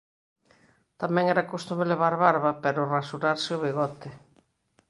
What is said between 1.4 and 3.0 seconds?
costume levar barba pero